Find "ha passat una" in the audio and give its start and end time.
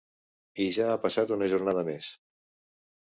0.93-1.51